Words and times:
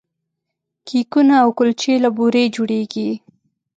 کیکونه 0.87 1.35
او 1.43 1.49
کلچې 1.57 1.93
له 2.03 2.09
بوري 2.17 2.43
جوړیږي. 2.55 3.09